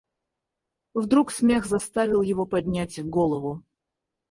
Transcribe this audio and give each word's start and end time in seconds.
Вдруг 0.95 1.29
смех 1.31 1.67
заставил 1.67 2.23
его 2.23 2.47
поднять 2.47 2.97
голову. 3.05 3.61